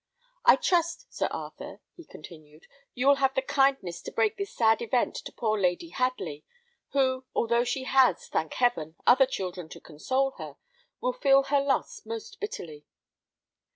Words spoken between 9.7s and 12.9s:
console her, will feel her loss most bitterly."